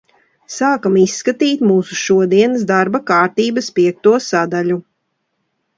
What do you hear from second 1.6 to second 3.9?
mūsu šodienas darba kārtības